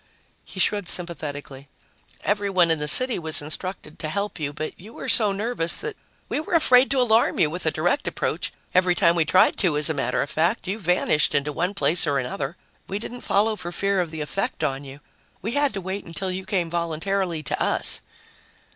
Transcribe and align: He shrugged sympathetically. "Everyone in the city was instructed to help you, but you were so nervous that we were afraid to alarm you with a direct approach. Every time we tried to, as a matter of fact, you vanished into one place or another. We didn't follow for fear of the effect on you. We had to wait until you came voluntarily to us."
He 0.43 0.59
shrugged 0.59 0.89
sympathetically. 0.89 1.67
"Everyone 2.23 2.71
in 2.71 2.79
the 2.79 2.87
city 2.87 3.19
was 3.19 3.39
instructed 3.39 3.99
to 3.99 4.09
help 4.09 4.39
you, 4.39 4.51
but 4.51 4.73
you 4.79 4.93
were 4.93 5.07
so 5.07 5.31
nervous 5.31 5.77
that 5.77 5.95
we 6.27 6.39
were 6.39 6.55
afraid 6.55 6.89
to 6.89 6.99
alarm 6.99 7.37
you 7.37 7.51
with 7.51 7.67
a 7.67 7.71
direct 7.71 8.07
approach. 8.07 8.51
Every 8.73 8.95
time 8.95 9.13
we 9.15 9.25
tried 9.25 9.57
to, 9.57 9.77
as 9.77 9.91
a 9.91 9.93
matter 9.93 10.23
of 10.23 10.29
fact, 10.31 10.67
you 10.67 10.79
vanished 10.79 11.35
into 11.35 11.53
one 11.53 11.75
place 11.75 12.07
or 12.07 12.17
another. 12.17 12.57
We 12.87 12.97
didn't 12.97 13.21
follow 13.21 13.55
for 13.55 13.71
fear 13.71 14.01
of 14.01 14.09
the 14.09 14.21
effect 14.21 14.63
on 14.63 14.83
you. 14.83 15.01
We 15.43 15.51
had 15.51 15.71
to 15.75 15.81
wait 15.81 16.03
until 16.03 16.31
you 16.31 16.45
came 16.47 16.71
voluntarily 16.71 17.43
to 17.43 17.61
us." 17.63 18.01